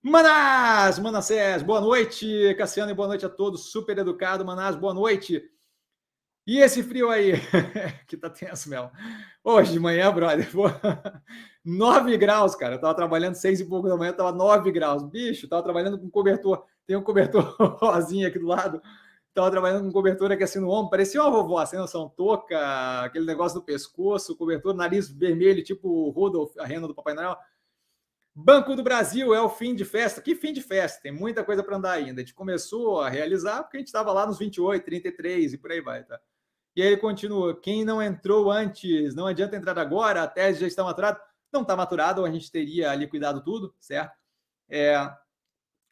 [0.00, 5.42] Manás, Manassés, boa noite, Cassiano, boa noite a todos, super educado, Manás, boa noite.
[6.46, 7.32] E esse frio aí,
[8.06, 8.90] que tá tenso mesmo.
[9.42, 10.48] Hoje de manhã, brother,
[11.64, 12.76] 9 graus, cara.
[12.76, 15.02] Eu tava trabalhando seis e pouco da manhã, tava 9 graus.
[15.02, 16.64] Bicho, tava trabalhando com cobertor.
[16.86, 18.80] Tem um cobertor rosinha aqui do lado.
[19.34, 20.90] Tava trabalhando com cobertura aqui assim no ombro.
[20.90, 26.56] Parecia uma vovó, sem noção, touca, aquele negócio do pescoço, cobertor, nariz vermelho, tipo Rudolf,
[26.58, 27.36] a rena do Papai Noel.
[28.40, 30.22] Banco do Brasil é o fim de festa.
[30.22, 31.02] Que fim de festa?
[31.02, 32.20] Tem muita coisa para andar ainda.
[32.20, 35.72] A gente começou a realizar porque a gente estava lá nos 28, 33 e por
[35.72, 36.20] aí vai, tá?
[36.76, 40.68] E aí ele continua: quem não entrou antes, não adianta entrar agora, a tese já
[40.68, 41.20] está maturada.
[41.52, 44.16] Não está maturada, ou a gente teria liquidado tudo, certo?
[44.70, 44.94] É,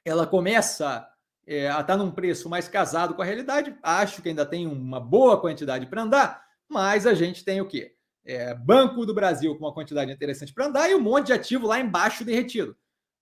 [0.05, 1.05] ela começa
[1.45, 3.77] é, a estar tá num preço mais casado com a realidade.
[3.83, 7.96] Acho que ainda tem uma boa quantidade para andar, mas a gente tem o quê?
[8.27, 11.67] É, Banco do Brasil com uma quantidade interessante para andar e um monte de ativo
[11.67, 12.77] lá embaixo derretido.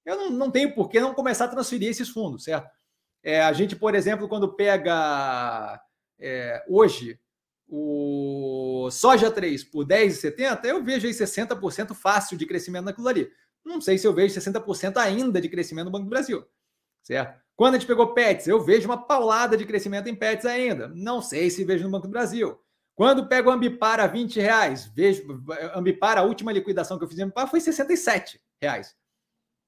[0.05, 2.69] Eu não, não tenho por que não começar a transferir esses fundos, certo?
[3.23, 5.80] É, a gente, por exemplo, quando pega
[6.19, 7.19] é, hoje
[7.69, 13.30] o soja 3 por 10,70, eu vejo aí 60% fácil de crescimento naquilo ali.
[13.65, 16.45] Não sei se eu vejo 60% ainda de crescimento no Banco do Brasil,
[17.02, 17.43] certo?
[17.57, 20.89] Quando a gente pegou PETs, eu vejo uma paulada de crescimento em PETs ainda.
[20.89, 22.59] Não sei se vejo no Banco do Brasil.
[22.95, 25.24] Quando pego o Ambipar a 20 reais, vejo
[25.74, 28.96] Ambipar, a última liquidação que eu fiz em Ambipar foi 67 reais.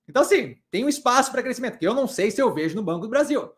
[0.08, 2.82] Então, assim, tem um espaço para crescimento, que eu não sei se eu vejo no
[2.82, 3.52] Banco do Brasil,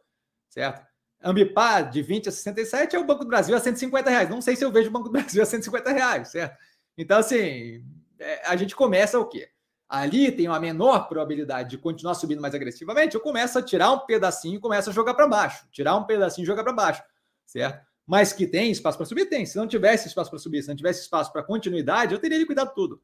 [0.49, 0.87] certo?
[1.23, 4.31] Ambipar de 20 a 67 é o Banco do Brasil a 150 reais.
[4.31, 6.57] Não sei se eu vejo o Banco do Brasil a 150 reais, certo?
[6.97, 7.85] Então, assim,
[8.19, 9.51] é, a gente começa o quê?
[9.89, 13.15] Ali tem uma menor probabilidade de continuar subindo mais agressivamente.
[13.15, 15.67] Eu começo a tirar um pedacinho e começo a jogar para baixo.
[15.71, 17.03] Tirar um pedacinho e jogar para baixo,
[17.47, 17.88] certo?
[18.09, 19.45] Mas que tem espaço para subir, tem.
[19.45, 22.73] Se não tivesse espaço para subir, se não tivesse espaço para continuidade, eu teria liquidado
[22.75, 23.03] tudo,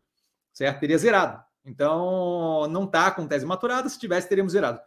[0.50, 0.80] certo?
[0.80, 1.44] Teria zerado.
[1.62, 4.80] Então, não está com tese maturada, se tivesse, teríamos zerado.